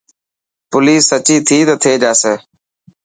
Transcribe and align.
پوليس 0.71 1.01
سچي 1.11 1.35
ٿي 1.47 1.57
ته 1.67 1.75
ٿي 1.83 1.93
جاسي. 2.03 2.33